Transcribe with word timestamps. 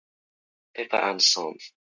Pepper 0.73 0.95
and 0.97 1.21
Sons. 1.21 1.73